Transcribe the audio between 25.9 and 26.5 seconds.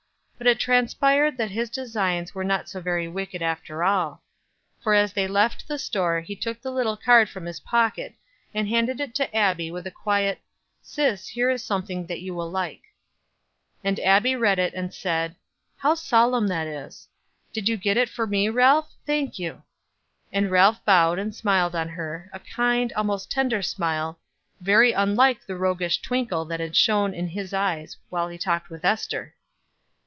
twinkle